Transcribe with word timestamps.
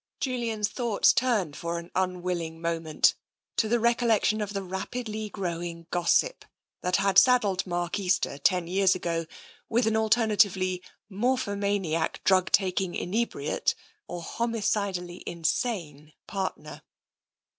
Julian's 0.19 0.67
thoughts 0.67 1.13
turned 1.13 1.55
for 1.55 1.77
an 1.77 1.91
unwilling 1.93 2.59
moment 2.59 3.13
to 3.57 3.67
the 3.67 3.79
recollection 3.79 4.41
of 4.41 4.51
the 4.51 4.63
rapidly 4.63 5.29
growing 5.29 5.85
gossip 5.91 6.43
that 6.81 6.95
had 6.95 7.19
saddled 7.19 7.67
Mark 7.67 7.99
Easter, 7.99 8.39
ten 8.39 8.65
years 8.65 8.95
ago, 8.95 9.27
with 9.69 9.85
an 9.85 9.95
al 9.95 10.09
ternatively 10.09 10.81
morphomaniac, 11.07 12.23
drug 12.23 12.51
taking 12.51 12.95
inebriate 12.95 13.75
or 14.07 14.23
homicidally 14.23 15.21
insane 15.27 16.13
partner. 16.25 16.81